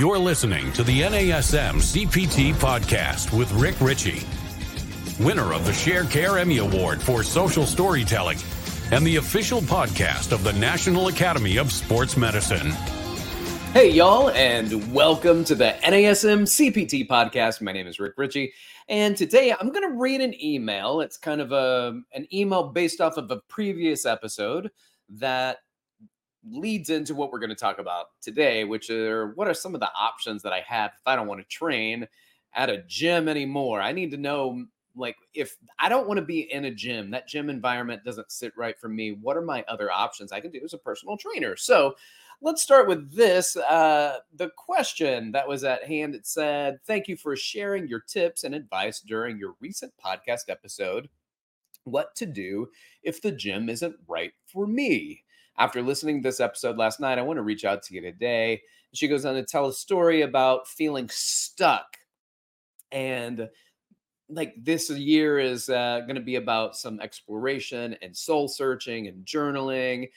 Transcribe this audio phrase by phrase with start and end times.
[0.00, 4.22] You're listening to the NASM CPT podcast with Rick Richey,
[5.22, 8.38] winner of the Sharecare Emmy Award for social storytelling
[8.92, 12.70] and the official podcast of the National Academy of Sports Medicine.
[13.74, 17.60] Hey, y'all, and welcome to the NASM CPT podcast.
[17.60, 18.54] My name is Rick Richey,
[18.88, 21.02] and today I'm going to read an email.
[21.02, 24.70] It's kind of a, an email based off of a previous episode
[25.10, 25.58] that
[26.48, 29.80] leads into what we're going to talk about today, which are what are some of
[29.80, 32.06] the options that I have if I don't want to train
[32.54, 33.80] at a gym anymore.
[33.80, 34.64] I need to know
[34.96, 38.52] like if I don't want to be in a gym, that gym environment doesn't sit
[38.56, 39.12] right for me.
[39.12, 41.56] What are my other options I can do as a personal trainer?
[41.56, 41.94] So
[42.42, 43.56] let's start with this.
[43.56, 48.44] Uh, the question that was at hand it said, Thank you for sharing your tips
[48.44, 51.08] and advice during your recent podcast episode.
[51.84, 52.68] What to do
[53.02, 55.24] if the gym isn't right for me?
[55.58, 58.62] After listening to this episode last night, I want to reach out to you today.
[58.94, 61.96] She goes on to tell a story about feeling stuck.
[62.90, 63.48] And
[64.28, 69.24] like this year is uh, going to be about some exploration and soul searching and
[69.24, 70.08] journaling.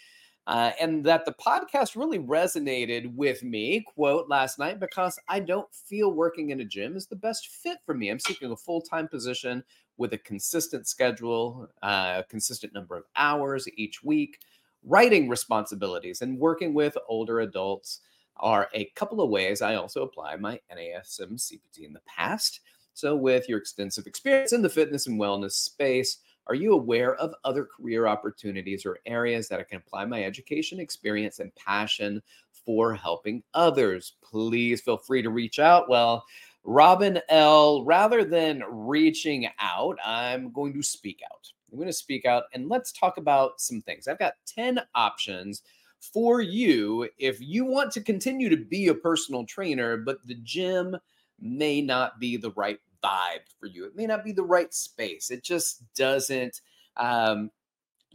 [0.45, 5.73] Uh, and that the podcast really resonated with me, quote, last night, because I don't
[5.73, 8.09] feel working in a gym is the best fit for me.
[8.09, 9.63] I'm seeking a full time position
[9.97, 14.39] with a consistent schedule, a uh, consistent number of hours each week
[14.85, 18.01] writing responsibilities and working with older adults
[18.37, 22.61] are a couple of ways I also apply my NASM CPT in the past.
[22.93, 27.33] So, with your extensive experience in the fitness and wellness space, are you aware of
[27.43, 32.21] other career opportunities or areas that I can apply my education, experience, and passion
[32.65, 34.15] for helping others?
[34.21, 35.89] Please feel free to reach out.
[35.89, 36.25] Well,
[36.65, 41.51] Robin L., rather than reaching out, I'm going to speak out.
[41.73, 44.07] I'm going to speak out and let's talk about some things.
[44.07, 45.63] I've got 10 options
[45.99, 50.95] for you if you want to continue to be a personal trainer, but the gym
[51.41, 53.85] may not be the right vibe for you.
[53.85, 55.31] It may not be the right space.
[55.31, 56.61] It just doesn't
[56.97, 57.49] um,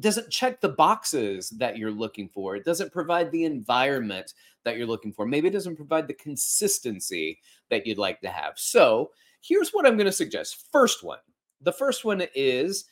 [0.01, 2.55] doesn't check the boxes that you're looking for.
[2.55, 5.27] It doesn't provide the environment that you're looking for.
[5.27, 8.53] Maybe it doesn't provide the consistency that you'd like to have.
[8.57, 9.11] So,
[9.41, 10.69] here's what I'm going to suggest.
[10.71, 11.19] First one.
[11.63, 12.85] The first one is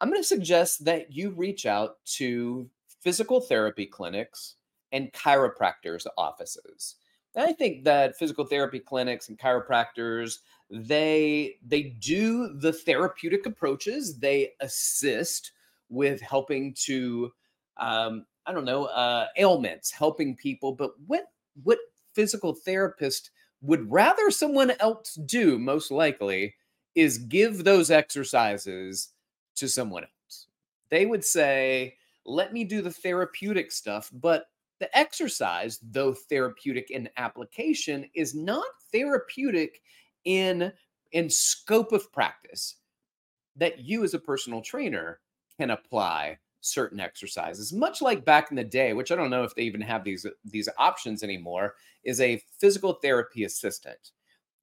[0.00, 2.68] I'm going to suggest that you reach out to
[3.00, 4.56] physical therapy clinics
[4.92, 6.96] and chiropractors' offices.
[7.36, 10.38] I think that physical therapy clinics and chiropractors
[10.70, 14.18] they they do the therapeutic approaches.
[14.18, 15.52] They assist
[15.88, 17.32] with helping to
[17.78, 20.72] um, I don't know uh, ailments, helping people.
[20.72, 21.24] But what
[21.62, 21.78] what
[22.14, 23.30] physical therapist
[23.62, 26.54] would rather someone else do most likely
[26.94, 29.10] is give those exercises
[29.58, 30.46] to someone else.
[30.90, 34.46] They would say, let me do the therapeutic stuff, but
[34.80, 39.80] the exercise, though therapeutic in application, is not therapeutic
[40.24, 40.72] in
[41.12, 42.76] in scope of practice
[43.56, 45.20] that you as a personal trainer
[45.58, 49.54] can apply certain exercises much like back in the day which i don't know if
[49.54, 54.10] they even have these these options anymore is a physical therapy assistant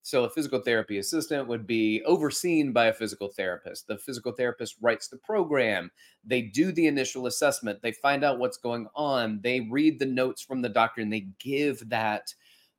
[0.06, 3.88] so, a physical therapy assistant would be overseen by a physical therapist.
[3.88, 5.90] The physical therapist writes the program.
[6.24, 7.82] They do the initial assessment.
[7.82, 9.40] They find out what's going on.
[9.42, 12.32] They read the notes from the doctor, and they give that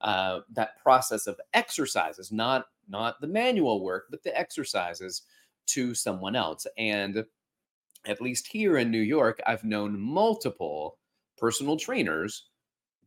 [0.03, 5.23] uh, that process of exercises, not not the manual work, but the exercises
[5.67, 6.65] to someone else.
[6.79, 7.25] And
[8.07, 11.01] at least here in New York, I've known multiple
[11.37, 12.45] personal trainers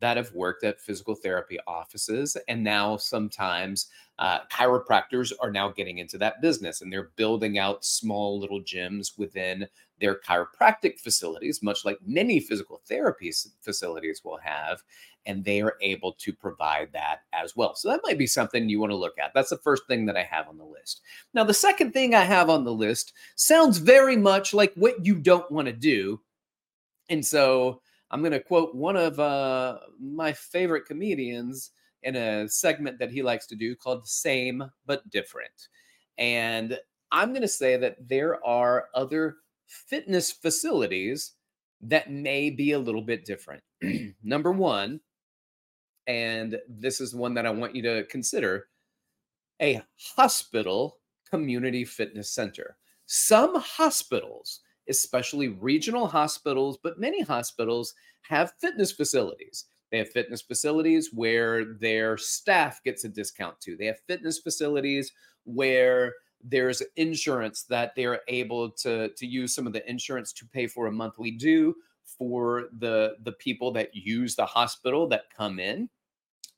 [0.01, 2.37] that have worked at physical therapy offices.
[2.47, 3.87] And now sometimes
[4.17, 9.17] uh, chiropractors are now getting into that business and they're building out small little gyms
[9.17, 9.67] within
[9.99, 14.81] their chiropractic facilities, much like many physical therapy facilities will have.
[15.25, 17.75] And they are able to provide that as well.
[17.75, 19.31] So that might be something you want to look at.
[19.35, 21.01] That's the first thing that I have on the list.
[21.33, 25.15] Now, the second thing I have on the list sounds very much like what you
[25.15, 26.21] don't want to do.
[27.09, 31.71] And so I'm going to quote one of uh, my favorite comedians
[32.03, 35.67] in a segment that he likes to do called Same But Different.
[36.17, 36.77] And
[37.11, 41.33] I'm going to say that there are other fitness facilities
[41.81, 43.63] that may be a little bit different.
[44.23, 45.00] Number one,
[46.07, 48.67] and this is one that I want you to consider
[49.62, 49.81] a
[50.15, 50.97] hospital
[51.29, 52.77] community fitness center.
[53.05, 59.65] Some hospitals especially regional hospitals, but many hospitals have fitness facilities.
[59.91, 63.75] They have fitness facilities where their staff gets a discount to.
[63.75, 65.12] They have fitness facilities
[65.45, 66.13] where
[66.44, 70.88] there's insurance that they're able to, to use some of the insurance to pay for
[70.88, 75.89] a monthly due for the, the people that use the hospital that come in.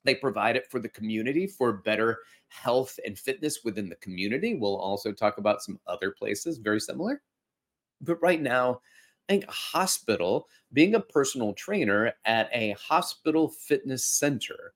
[0.04, 2.18] They provide it for the community for better
[2.48, 4.54] health and fitness within the community.
[4.54, 7.22] We'll also talk about some other places very similar.
[8.02, 8.80] But right now,
[9.28, 14.74] I think hospital, being a personal trainer at a hospital fitness center,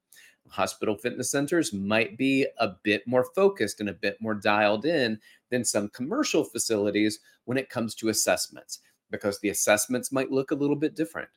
[0.48, 5.18] hospital fitness centers might be a bit more focused and a bit more dialed in
[5.50, 8.78] than some commercial facilities when it comes to assessments,
[9.10, 11.28] because the assessments might look a little bit different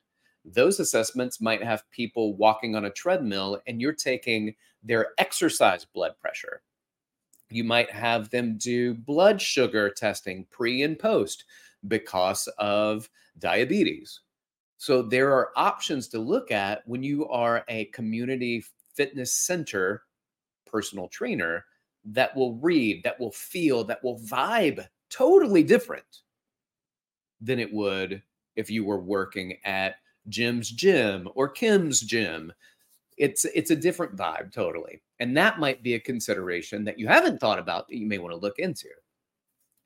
[0.44, 6.12] those assessments might have people walking on a treadmill and you're taking their exercise blood
[6.20, 6.62] pressure.
[7.50, 11.44] You might have them do blood sugar testing pre and post
[11.88, 14.20] because of diabetes.
[14.76, 20.04] So there are options to look at when you are a community fitness center
[20.66, 21.64] personal trainer
[22.04, 26.22] that will read, that will feel, that will vibe totally different
[27.40, 28.22] than it would
[28.56, 29.96] if you were working at
[30.28, 32.52] Jim's gym or Kim's gym.
[33.16, 35.02] It's it's a different vibe totally.
[35.18, 38.32] And that might be a consideration that you haven't thought about that you may want
[38.32, 38.88] to look into.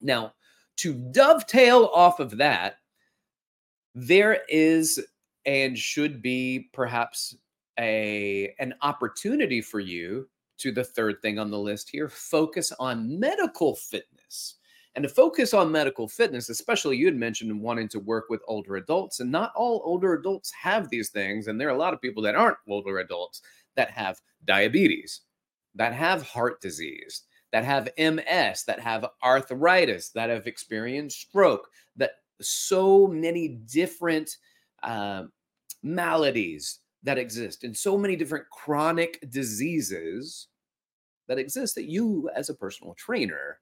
[0.00, 0.34] Now,
[0.76, 2.76] to dovetail off of that,
[3.94, 5.00] there is
[5.46, 7.36] and should be perhaps
[7.78, 10.28] a an opportunity for you
[10.58, 14.56] to the third thing on the list here focus on medical fitness
[14.94, 18.76] and to focus on medical fitness, especially you had mentioned wanting to work with older
[18.76, 21.48] adults, and not all older adults have these things.
[21.48, 23.42] And there are a lot of people that aren't older adults
[23.74, 25.22] that have diabetes,
[25.74, 27.22] that have heart disease,
[27.54, 34.38] that have MS, that have arthritis, that have experienced stroke, that so many different
[34.82, 35.22] uh,
[35.80, 40.48] maladies that exist and so many different chronic diseases
[41.28, 43.60] that exist that you, as a personal trainer,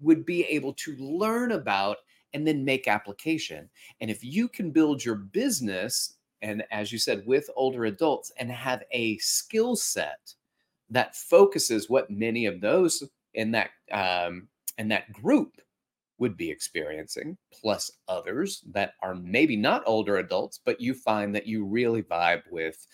[0.00, 1.98] would be able to learn about
[2.32, 3.68] and then make application.
[4.00, 8.50] And if you can build your business, and as you said, with older adults, and
[8.50, 10.32] have a skill set
[10.88, 13.02] that focuses what many of those
[13.36, 14.48] in that um,
[14.78, 15.60] in that group
[16.18, 21.46] would be experiencing, plus others that are maybe not older adults, but you find that
[21.46, 22.86] you really vibe with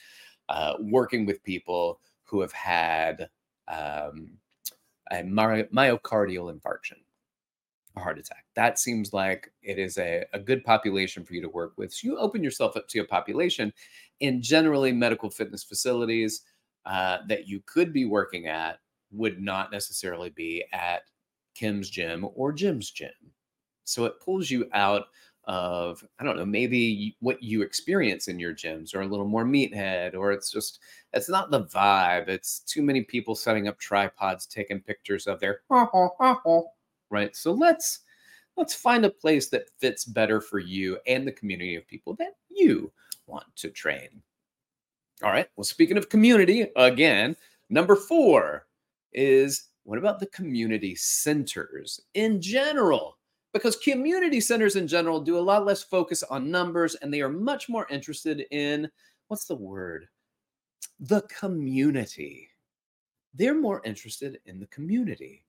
[0.49, 3.29] uh, working with people who have had
[3.69, 4.33] um,
[5.13, 6.99] a myocardial infarction,
[7.97, 8.45] a heart attack.
[8.57, 11.93] That seems like it is a, a good population for you to work with.
[11.93, 13.73] So you open yourself up to a population
[14.19, 16.43] in generally medical fitness facilities
[16.87, 18.79] uh, that you could be working at
[19.13, 21.03] would not necessarily be at
[21.55, 23.11] Kim's gym or Jim's gym.
[23.85, 25.07] So it pulls you out
[25.45, 29.45] of I don't know maybe what you experience in your gyms or a little more
[29.45, 30.79] meathead or it's just
[31.13, 32.29] it's not the vibe.
[32.29, 35.61] It's too many people setting up tripods taking pictures of their
[37.11, 37.35] right?
[37.35, 38.01] So let's
[38.57, 42.35] let's find a place that fits better for you and the community of people that
[42.49, 42.93] you
[43.27, 44.23] want to train.
[45.25, 47.37] All right well speaking of community again
[47.69, 48.65] number 4
[49.13, 53.19] is what about the community centers in general
[53.53, 57.29] because community centers in general do a lot less focus on numbers and they are
[57.29, 58.91] much more interested in
[59.29, 60.09] what's the word?
[61.01, 62.49] The community.
[63.35, 65.45] They're more interested in the community.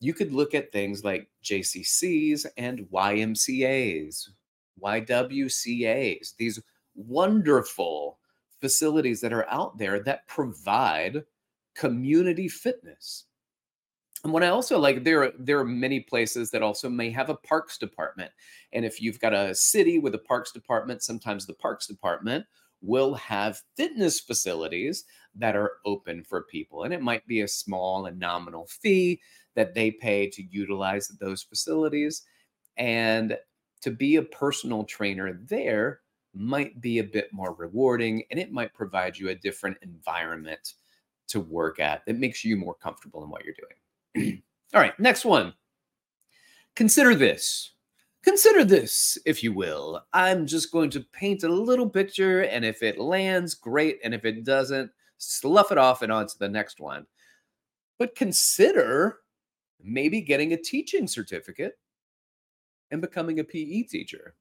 [0.00, 4.28] You could look at things like JCCs and YMCAs,
[4.82, 6.60] YWCAs, these
[6.94, 8.18] wonderful
[8.60, 11.24] facilities that are out there that provide
[11.76, 13.24] community fitness.
[14.24, 17.28] And what I also like, there are, there are many places that also may have
[17.28, 18.32] a parks department.
[18.72, 22.44] And if you've got a city with a parks department, sometimes the parks department
[22.82, 25.04] will have fitness facilities
[25.34, 26.84] that are open for people.
[26.84, 29.20] And it might be a small and nominal fee
[29.54, 32.22] that they pay to utilize those facilities.
[32.76, 33.36] And
[33.82, 36.00] to be a personal trainer there
[36.34, 40.74] might be a bit more rewarding and it might provide you a different environment
[41.28, 43.54] to work at that makes you more comfortable in what you're
[44.14, 44.42] doing.
[44.74, 45.54] All right, next one.
[46.74, 47.72] Consider this.
[48.22, 50.04] Consider this, if you will.
[50.12, 54.00] I'm just going to paint a little picture, and if it lands, great.
[54.02, 57.06] And if it doesn't, slough it off and on to the next one.
[57.98, 59.20] But consider
[59.80, 61.78] maybe getting a teaching certificate
[62.90, 64.34] and becoming a PE teacher.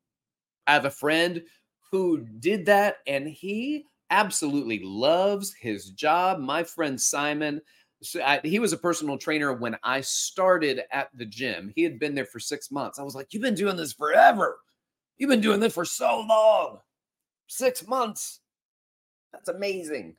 [0.68, 1.44] I have a friend
[1.92, 6.39] who did that, and he absolutely loves his job.
[6.39, 7.62] My friend Simon
[8.01, 11.71] so I, he was a personal trainer when I started at the gym.
[11.75, 13.00] He had been there for six months.
[13.00, 14.59] I was like, You've been doing this forever.
[15.17, 16.79] You've been doing this for so long.
[17.47, 18.41] Six months.
[19.31, 20.15] That's amazing.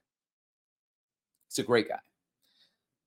[1.48, 1.98] He's a great guy.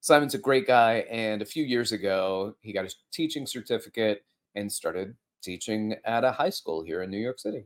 [0.01, 1.05] Simon's a great guy.
[1.09, 4.24] And a few years ago, he got his teaching certificate
[4.55, 7.65] and started teaching at a high school here in New York City.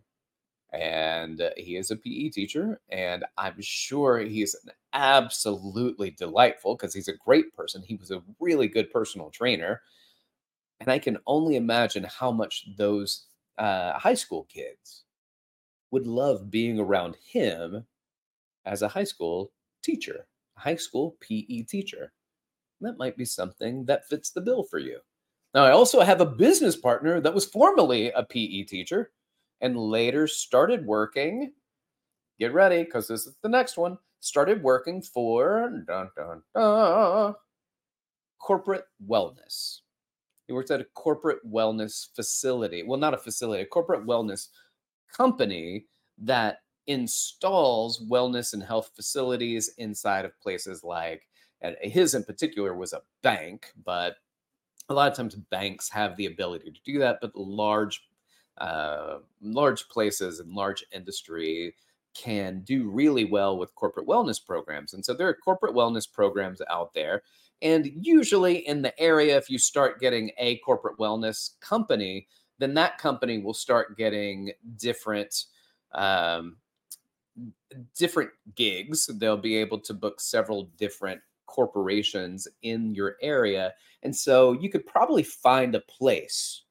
[0.74, 2.82] And uh, he is a PE teacher.
[2.90, 4.56] And I'm sure he's
[4.94, 7.84] absolutely delightful because he's a great person.
[7.84, 9.82] He was a really good personal trainer.
[10.80, 13.28] And I can only imagine how much those
[13.58, 15.04] uh, high school kids
[15.92, 17.86] would love being around him
[18.66, 19.52] as a high school
[19.84, 20.26] teacher,
[20.58, 22.12] high school PE teacher.
[22.82, 25.00] That might be something that fits the bill for you.
[25.54, 29.12] Now, I also have a business partner that was formerly a PE teacher
[29.62, 31.54] and later started working.
[32.40, 33.98] Get ready because this is the next one.
[34.20, 37.36] Started working for dun, dun, dun,
[38.40, 39.80] corporate wellness.
[40.48, 42.84] He worked at a corporate wellness facility.
[42.84, 44.50] Well, not a facility, a corporate wellness
[45.12, 45.86] company
[46.18, 51.28] that installs wellness and health facilities inside of places like,
[51.62, 54.18] and his in particular was a bank, but
[54.90, 58.06] a lot of times banks have the ability to do that, but large,
[58.58, 61.76] uh, large places and large industry
[62.14, 64.94] can do really well with corporate wellness programs.
[64.94, 67.24] And so there are corporate wellness programs out there.
[67.62, 72.28] And usually in the area, if you start getting a corporate wellness company,
[72.60, 75.46] then that company will start getting different
[75.94, 76.58] um,
[77.98, 79.08] different gigs.
[79.08, 83.74] They'll be able to book several different corporations in your area.
[84.04, 86.64] And so you could probably find a place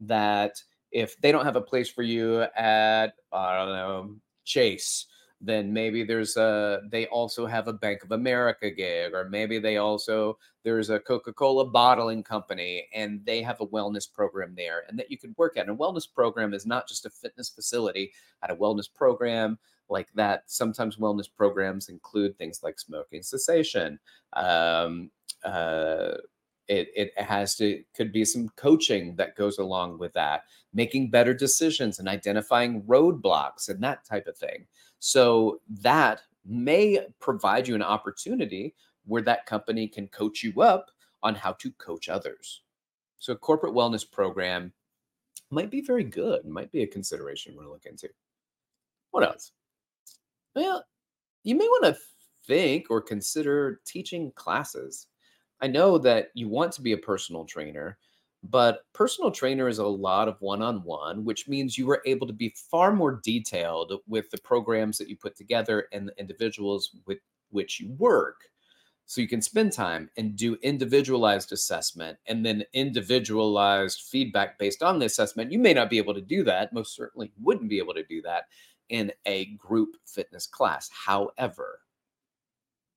[0.00, 0.62] that
[0.94, 5.06] if they don't have a place for you at, I don't know, Chase,
[5.40, 9.76] then maybe there's a they also have a Bank of America gig, or maybe they
[9.76, 15.10] also there's a Coca-Cola bottling company and they have a wellness program there and that
[15.10, 15.66] you could work at.
[15.68, 18.12] And a wellness program is not just a fitness facility.
[18.42, 19.58] At a wellness program
[19.90, 23.98] like that, sometimes wellness programs include things like smoking cessation.
[24.32, 25.10] Um,
[25.44, 26.14] uh,
[26.68, 31.34] it, it has to could be some coaching that goes along with that making better
[31.34, 34.66] decisions and identifying roadblocks and that type of thing
[34.98, 38.74] so that may provide you an opportunity
[39.06, 40.90] where that company can coach you up
[41.22, 42.62] on how to coach others.
[43.18, 44.72] So a corporate wellness program
[45.50, 48.08] might be very good, might be a consideration we're to look into.
[49.10, 49.52] What else?
[50.54, 50.84] Well,
[51.42, 52.00] you may want to
[52.46, 55.06] think or consider teaching classes.
[55.64, 57.96] I know that you want to be a personal trainer,
[58.42, 62.54] but personal trainer is a lot of one-on-one which means you are able to be
[62.70, 67.16] far more detailed with the programs that you put together and the individuals with
[67.48, 68.42] which you work.
[69.06, 74.98] So you can spend time and do individualized assessment and then individualized feedback based on
[74.98, 75.50] the assessment.
[75.50, 78.20] You may not be able to do that most certainly wouldn't be able to do
[78.20, 78.48] that
[78.90, 80.90] in a group fitness class.
[80.92, 81.80] However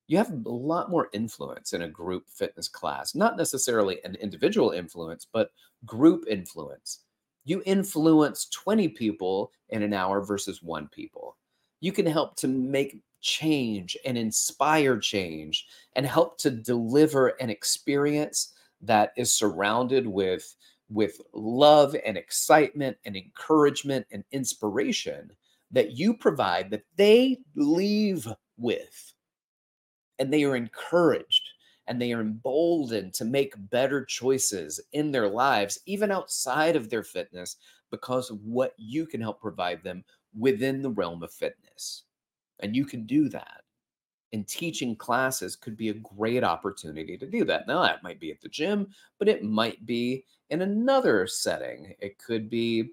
[0.08, 4.72] you have a lot more influence in a group fitness class, not necessarily an individual
[4.72, 5.52] influence, but
[5.86, 7.00] group influence.
[7.44, 11.38] You influence 20 people in an hour versus one people.
[11.82, 18.54] You can help to make change and inspire change and help to deliver an experience
[18.82, 20.56] that is surrounded with
[20.90, 25.30] with love and excitement and encouragement and inspiration
[25.70, 28.26] that you provide that they leave
[28.58, 29.14] with
[30.20, 31.50] and they are encouraged
[31.88, 37.04] and they are emboldened to make better choices in their lives, even outside of their
[37.04, 37.58] fitness,
[37.92, 40.04] because of what you can help provide them
[40.38, 42.04] within the realm of fitness.
[42.60, 43.62] And you can do that.
[44.34, 47.66] And teaching classes could be a great opportunity to do that.
[47.68, 51.94] Now, that might be at the gym, but it might be in another setting.
[52.00, 52.92] It could be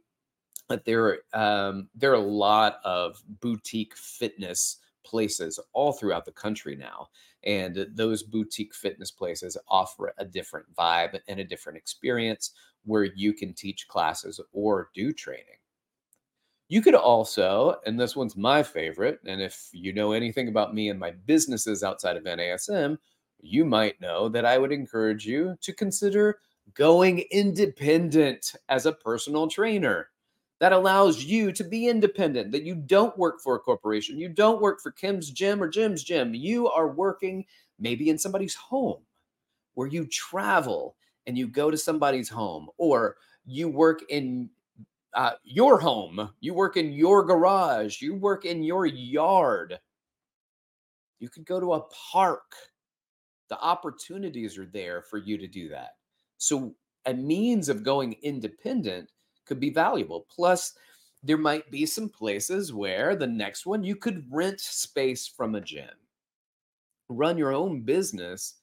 [0.69, 6.77] that there, um, there are a lot of boutique fitness places all throughout the country
[6.77, 7.09] now.
[7.45, 12.53] And those boutique fitness places offer a different vibe and a different experience
[12.85, 15.59] where you can teach classes or do training.
[16.69, 20.89] You could also, and this one's my favorite, and if you know anything about me
[20.89, 22.97] and my businesses outside of NASM,
[23.41, 26.39] you might know that I would encourage you to consider
[26.73, 30.09] going independent as a personal trainer
[30.61, 34.63] that allows you to be independent, that you don't work for a corporation, you don't
[34.63, 36.35] work for Kim's Gym or Jim's Gym.
[36.35, 37.45] You are working
[37.79, 39.03] maybe in somebody's home
[39.75, 40.97] where you travel
[41.27, 44.49] and you go to somebody's home, or you work in
[45.15, 49.79] uh, your home, you work in your garage, you work in your yard.
[51.21, 51.81] You could go to a
[52.13, 52.53] park.
[53.49, 55.91] The opportunities are there for you to do that.
[56.39, 56.75] So,
[57.07, 59.11] a means of going independent
[59.47, 60.27] could be valuable.
[60.29, 60.75] Plus,
[61.23, 65.61] there might be some places where the next one you could rent space from a
[65.61, 65.89] gym,
[67.09, 68.57] run your own business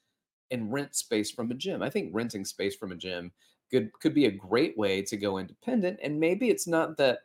[0.51, 1.81] and rent space from a gym.
[1.81, 3.31] I think renting space from a gym
[3.71, 5.99] could could be a great way to go independent.
[6.03, 7.19] And maybe it's not that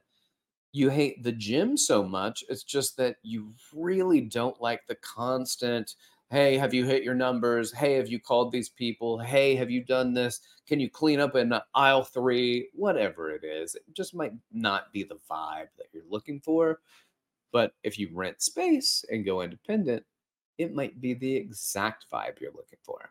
[0.72, 2.44] you hate the gym so much.
[2.48, 5.94] It's just that you really don't like the constant,
[6.30, 7.72] hey, have you hit your numbers?
[7.72, 9.18] Hey, have you called these people?
[9.18, 10.40] Hey, have you done this?
[10.66, 12.68] Can you clean up in aisle three?
[12.72, 16.80] Whatever it is, it just might not be the vibe that you're looking for.
[17.52, 20.04] But if you rent space and go independent,
[20.58, 23.10] it might be the exact vibe you're looking for.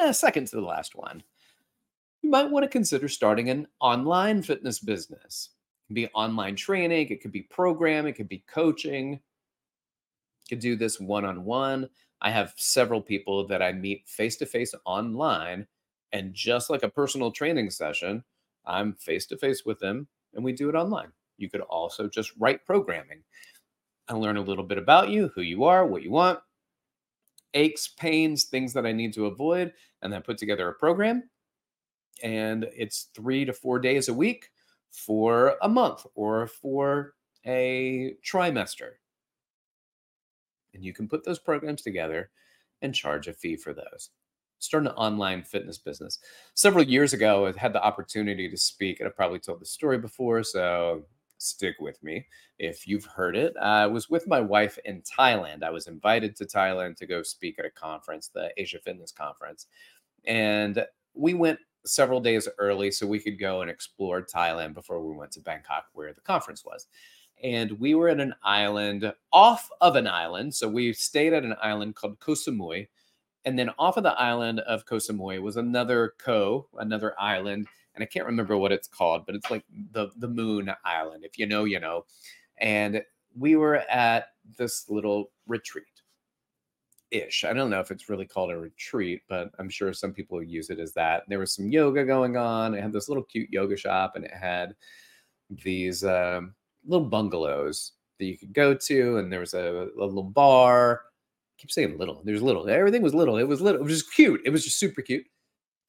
[0.00, 1.22] Eh, second to the last one
[2.26, 5.50] you might want to consider starting an online fitness business.
[5.52, 9.20] It can be online training, it could be program, it could be coaching.
[10.48, 11.88] Could do this one on one.
[12.20, 15.66] I have several people that I meet face to face online,
[16.12, 18.24] and just like a personal training session,
[18.64, 21.12] I'm face to face with them and we do it online.
[21.38, 23.22] You could also just write programming.
[24.08, 26.38] I learn a little bit about you, who you are, what you want,
[27.54, 29.72] aches, pains, things that I need to avoid,
[30.02, 31.24] and then put together a program
[32.22, 34.50] and it's three to four days a week
[34.90, 38.92] for a month or for a trimester.
[40.76, 42.30] And you can put those programs together
[42.82, 44.10] and charge a fee for those.
[44.58, 46.18] Start an online fitness business.
[46.54, 49.98] Several years ago, I had the opportunity to speak, and I've probably told the story
[49.98, 51.04] before, so
[51.38, 52.26] stick with me
[52.58, 53.54] if you've heard it.
[53.56, 55.62] I was with my wife in Thailand.
[55.62, 59.66] I was invited to Thailand to go speak at a conference, the Asia Fitness Conference.
[60.26, 65.16] And we went several days early so we could go and explore Thailand before we
[65.16, 66.86] went to Bangkok, where the conference was.
[67.42, 70.54] And we were at an island off of an island.
[70.54, 72.34] So we stayed at an island called Koh.
[73.44, 74.98] And then off of the island of Koh
[75.40, 77.68] was another Ko, another island.
[77.94, 81.24] And I can't remember what it's called, but it's like the, the moon island.
[81.24, 82.04] If you know, you know.
[82.58, 83.02] And
[83.38, 85.84] we were at this little retreat
[87.10, 87.44] ish.
[87.44, 90.70] I don't know if it's really called a retreat, but I'm sure some people use
[90.70, 91.24] it as that.
[91.28, 92.74] There was some yoga going on.
[92.74, 94.74] It had this little cute yoga shop and it had
[95.50, 96.54] these um,
[96.86, 99.18] little bungalows that you could go to.
[99.18, 101.02] And there was a, a little bar.
[101.04, 102.22] I keep saying little.
[102.24, 102.68] There's little.
[102.68, 103.36] Everything was little.
[103.36, 103.80] It was little.
[103.80, 104.40] It was just cute.
[104.44, 105.26] It was just super cute.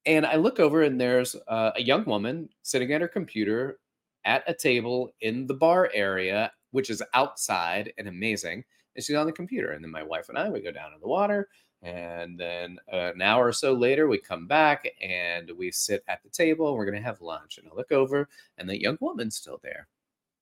[0.05, 3.79] And I look over and there's uh, a young woman sitting at her computer
[4.25, 8.63] at a table in the bar area, which is outside and amazing
[8.97, 9.71] and she's on the computer.
[9.71, 11.47] And then my wife and I, we go down in the water.
[11.83, 16.29] And then an hour or so later, we come back and we sit at the
[16.29, 17.59] table and we're going to have lunch.
[17.59, 19.87] And I look over and the young woman's still there.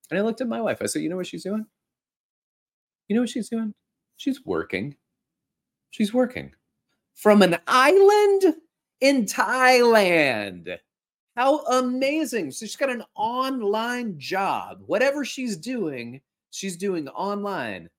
[0.09, 0.79] And I looked at my wife.
[0.81, 1.65] I said, You know what she's doing?
[3.07, 3.73] You know what she's doing?
[4.17, 4.95] She's working.
[5.91, 6.51] She's working
[7.13, 8.55] from an island
[9.01, 10.77] in Thailand.
[11.35, 12.51] How amazing.
[12.51, 14.79] So she's got an online job.
[14.85, 17.89] Whatever she's doing, she's doing online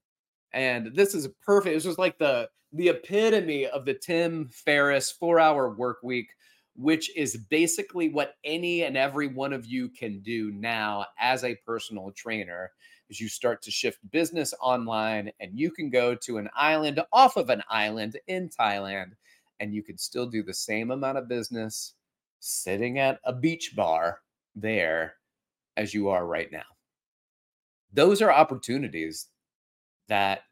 [0.57, 1.75] and this is perfect.
[1.75, 6.29] This was like the the epitome of the Tim Ferriss four hour work week,
[6.77, 11.57] which is basically what any and every one of you can do now as a
[11.67, 12.71] personal trainer.
[13.09, 17.37] Is you start to shift business online, and you can go to an island off
[17.37, 19.13] of an island in Thailand,
[19.61, 21.95] and you can still do the same amount of business
[22.41, 24.23] sitting at a beach bar
[24.57, 25.15] there
[25.77, 26.65] as you are right now.
[27.93, 29.29] Those are opportunities
[30.09, 30.43] that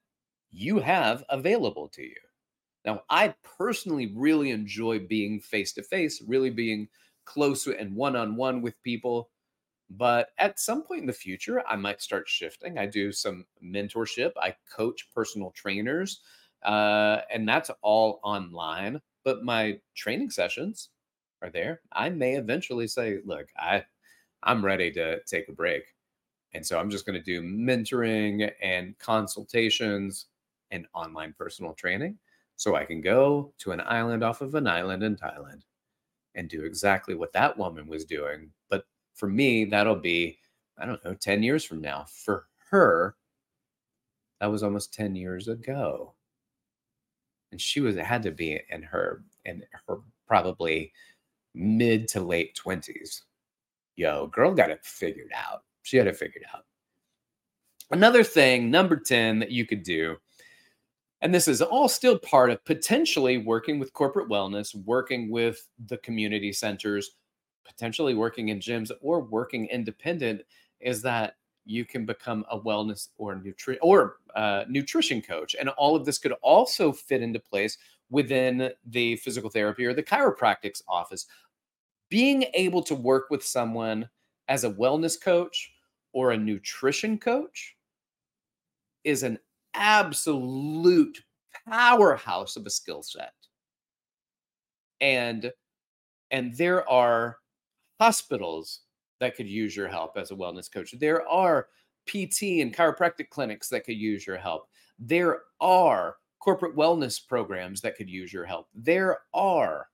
[0.53, 2.15] you have available to you.
[2.85, 6.89] Now, I personally really enjoy being face to face, really being
[7.25, 9.31] close and one on one with people.
[9.91, 12.79] But at some point in the future, I might start shifting.
[12.79, 16.21] I do some mentorship, I coach personal trainers,
[16.63, 19.01] uh, and that's all online.
[19.25, 20.91] But my training sessions
[21.43, 21.81] are there.
[21.93, 23.85] I may eventually say, look, I,
[24.43, 25.85] I'm ready to take a break.
[26.53, 30.27] And so I'm just going to do mentoring and consultations
[30.71, 32.19] and online personal training.
[32.57, 35.63] So I can go to an island off of an island in Thailand
[36.35, 38.51] and do exactly what that woman was doing.
[38.71, 40.39] But for me, that'll be,
[40.79, 42.07] I don't know, 10 years from now.
[42.09, 43.17] For her,
[44.41, 46.15] that was almost 10 years ago.
[47.53, 50.93] And she was, it had to be in her, in her probably
[51.55, 53.23] mid to late 20s.
[53.97, 55.63] Yo, girl got it figured out.
[55.83, 56.65] She had it figured out.
[57.91, 60.17] Another thing, number 10, that you could do,
[61.25, 65.97] and this is all still part of potentially working with corporate wellness, working with the
[65.97, 67.13] community centers,
[67.65, 70.43] potentially working in gyms or working independent,
[70.81, 75.97] is that you can become a wellness or nutri- or uh, nutrition coach, and all
[75.97, 77.79] of this could also fit into place
[78.11, 81.25] within the physical therapy or the chiropractic's office.
[82.11, 84.11] Being able to work with someone
[84.49, 85.73] as a wellness coach
[86.13, 87.77] or a nutrition coach
[89.05, 89.39] is an
[89.75, 91.23] absolute
[91.69, 93.33] powerhouse of a skill set.
[95.01, 95.53] And
[96.31, 97.39] and there are
[98.01, 98.81] hospitals
[99.21, 100.95] that could use your help as a wellness coach.
[100.99, 101.69] There are
[102.07, 104.69] PT and chiropractic clinics that could use your help.
[104.99, 108.69] There are corporate wellness programs that could use your help.
[108.75, 109.89] There are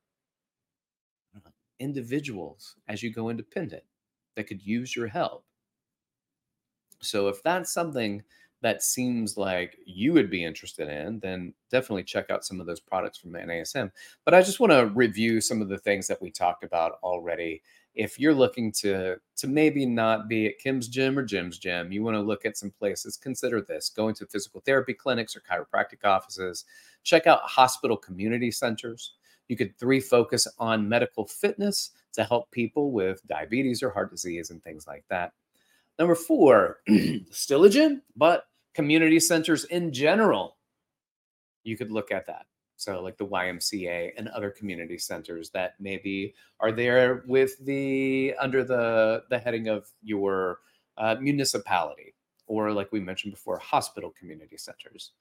[1.79, 3.83] individuals as you go independent
[4.37, 5.45] that could use your help.
[7.01, 8.23] So if that's something
[8.63, 12.81] that seems like you would be interested in, then definitely check out some of those
[12.81, 13.91] products from NASM.
[14.25, 17.63] But I just want to review some of the things that we talked about already.
[17.95, 22.03] If you're looking to to maybe not be at Kim's gym or Jim's gym, you
[22.03, 23.17] want to look at some places.
[23.17, 26.67] Consider this: going to physical therapy clinics or chiropractic offices.
[27.03, 29.15] Check out hospital community centers.
[29.49, 34.51] You could three focus on medical fitness to help people with diabetes or heart disease
[34.51, 35.33] and things like that.
[35.99, 36.79] Number four,
[37.31, 38.45] still a gym, but
[38.81, 40.57] community centers in general.
[41.65, 42.47] You could look at that.
[42.77, 48.65] So, like the YMCA and other community centers that maybe are there with the under
[48.65, 50.61] the the heading of your
[50.97, 52.15] uh, municipality,
[52.47, 55.13] or like we mentioned before, hospital community centers.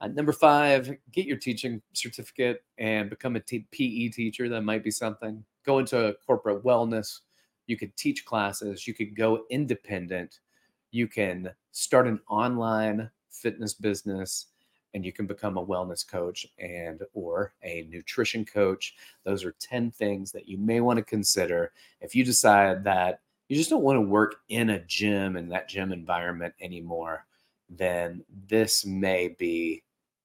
[0.00, 4.48] Uh, number five, get your teaching certificate and become a t- PE teacher.
[4.48, 5.44] That might be something.
[5.64, 7.20] Go into corporate wellness.
[7.66, 8.86] You could teach classes.
[8.86, 10.40] You could go independent.
[10.90, 14.46] You can start an online fitness business
[14.94, 19.90] and you can become a wellness coach and or a nutrition coach those are 10
[19.92, 23.96] things that you may want to consider if you decide that you just don't want
[23.96, 27.26] to work in a gym and that gym environment anymore
[27.68, 29.82] then this may be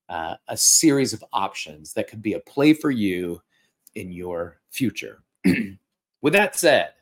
[0.10, 3.41] uh, a series of options that could be a play for you
[3.95, 5.23] in your future.
[6.21, 6.93] With that said,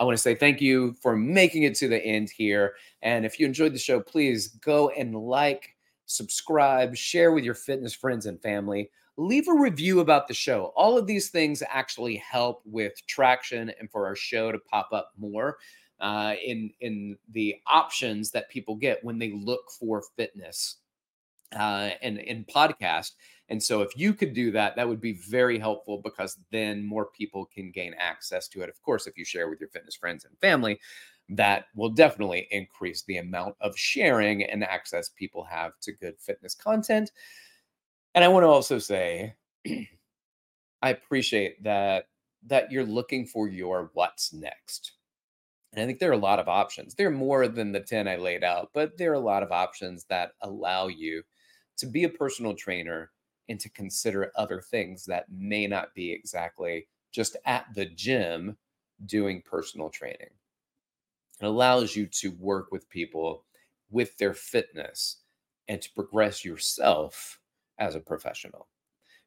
[0.00, 2.74] I want to say thank you for making it to the end here.
[3.02, 7.92] And if you enjoyed the show, please go and like, subscribe, share with your fitness
[7.92, 8.90] friends and family.
[9.18, 10.72] Leave a review about the show.
[10.74, 15.12] All of these things actually help with traction and for our show to pop up
[15.18, 15.58] more
[16.00, 20.76] uh, in in the options that people get when they look for fitness
[21.54, 23.12] uh, and in podcast.
[23.50, 27.06] And so, if you could do that, that would be very helpful because then more
[27.06, 28.68] people can gain access to it.
[28.70, 30.80] Of course, if you share with your fitness friends and family,
[31.30, 36.54] that will definitely increase the amount of sharing and access people have to good fitness
[36.54, 37.10] content.
[38.14, 39.34] And I want to also say,
[40.82, 42.06] I appreciate that
[42.46, 44.92] that you're looking for your what's next.
[45.72, 46.94] And I think there are a lot of options.
[46.94, 49.52] There are more than the 10 I laid out, but there are a lot of
[49.52, 51.22] options that allow you
[51.78, 53.10] to be a personal trainer
[53.50, 58.56] and to consider other things that may not be exactly just at the gym
[59.06, 60.30] doing personal training.
[61.40, 63.44] It allows you to work with people
[63.90, 65.22] with their fitness
[65.68, 67.40] and to progress yourself
[67.78, 68.68] as a professional.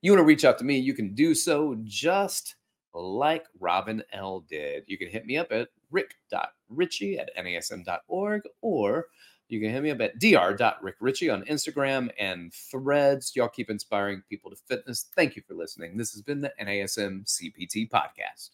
[0.02, 2.56] You want to reach out to me, you can do so just
[2.94, 4.46] like Robin L.
[4.50, 4.84] did.
[4.88, 9.08] You can hit me up at rick.richey at nasm.org or
[9.54, 13.36] you can hit me up at dr.rickrichey on Instagram and threads.
[13.36, 15.06] Y'all keep inspiring people to fitness.
[15.16, 15.96] Thank you for listening.
[15.96, 18.50] This has been the NASM CPT podcast.